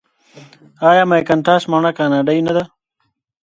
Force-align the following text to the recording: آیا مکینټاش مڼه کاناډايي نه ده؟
آیا 0.89 1.03
مکینټاش 1.11 1.61
مڼه 1.71 1.91
کاناډايي 1.97 2.41
نه 2.47 2.53
ده؟ 2.57 2.63